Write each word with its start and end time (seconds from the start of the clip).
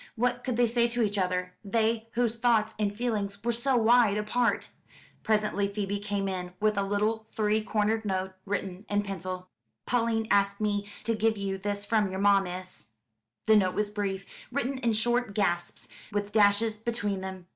What 0.15 0.43
could 0.43 0.57
they 0.57 0.65
say 0.65 0.87
to 0.87 1.03
each 1.03 1.19
other 1.19 1.53
they, 1.63 2.09
whose 2.13 2.35
thoughts 2.35 2.73
and 2.79 2.91
feelings 2.91 3.43
were 3.43 3.51
so 3.51 3.77
wide 3.77 4.17
apart? 4.17 4.69
Presently 5.21 5.67
Phoebe 5.67 5.99
came 5.99 6.27
in 6.27 6.53
with 6.59 6.75
a 6.75 6.81
little 6.81 7.27
three 7.31 7.61
cornered 7.61 8.03
note, 8.03 8.33
written 8.43 8.83
in 8.89 9.03
pencil. 9.03 9.49
"Pauline 9.85 10.27
asked 10.31 10.59
me 10.59 10.87
to 11.03 11.13
give 11.13 11.37
you 11.37 11.59
this 11.59 11.85
from 11.85 12.09
your 12.09 12.19
ma, 12.19 12.39
miss." 12.39 12.87
The 13.45 13.55
note 13.55 13.75
was 13.75 13.91
brief, 13.91 14.25
written 14.51 14.79
in 14.79 14.93
short 14.93 15.35
gasps, 15.35 15.87
with 16.11 16.31
dashes 16.31 16.77
between 16.77 17.21
them. 17.21 17.45